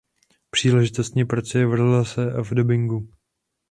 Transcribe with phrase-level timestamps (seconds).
[0.51, 3.09] Příležitostně pracuje v rozhlase a v dabingu.